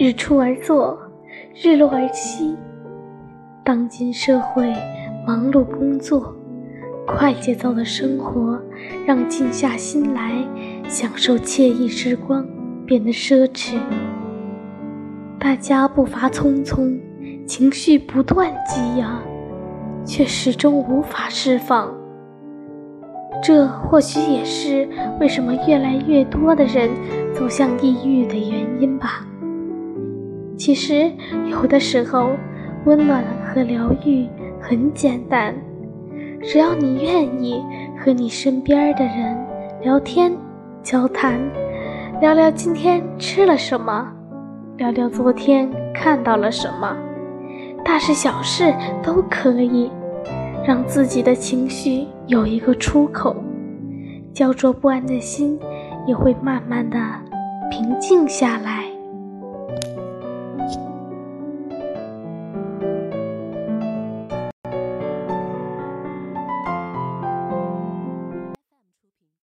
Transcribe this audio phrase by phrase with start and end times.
[0.00, 0.96] 日出而作，
[1.60, 2.56] 日落而息。
[3.64, 4.72] 当今社会
[5.26, 6.32] 忙碌工作，
[7.04, 8.62] 快节奏的生活
[9.04, 10.32] 让静下心来
[10.86, 12.46] 享受惬意时光
[12.86, 13.76] 变得奢侈。
[15.36, 16.96] 大家步伐匆匆，
[17.44, 19.20] 情绪不断积压，
[20.04, 21.92] 却始终无法释放。
[23.42, 24.88] 这或许也是
[25.18, 26.88] 为什么越来越多的人
[27.34, 29.24] 走向抑郁的原因吧。
[30.58, 31.10] 其实，
[31.48, 32.32] 有的时候，
[32.84, 34.26] 温暖和疗愈
[34.60, 35.54] 很简单，
[36.42, 37.62] 只要你愿意
[37.96, 39.38] 和你身边的人
[39.82, 40.32] 聊天、
[40.82, 41.40] 交谈，
[42.20, 44.12] 聊聊今天吃了什么，
[44.76, 46.96] 聊聊昨天看到了什么，
[47.84, 49.90] 大事小事都可以。
[50.66, 53.34] 让自己的情绪有一个出口，
[54.34, 55.58] 焦灼不安的心
[56.06, 56.98] 也会慢慢的
[57.70, 58.97] 平静下来。